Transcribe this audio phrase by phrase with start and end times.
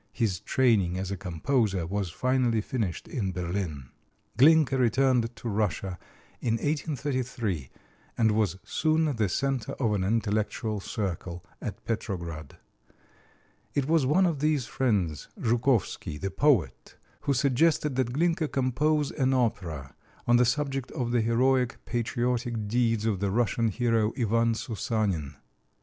[0.11, 3.89] His training as a composer was finally finished in Berlin.
[4.35, 5.99] Glinka returned to Russia
[6.39, 7.69] in 1833,
[8.17, 12.57] and was soon the center of an intellectual circle at Petrograd.
[13.75, 19.35] It was one of these friends, Joukovsky, the poet, who suggested that Glinka compose an
[19.35, 19.95] opera
[20.25, 25.35] on the subject of the heroic patriotic deeds of the Russian hero, Ivan Soussanin.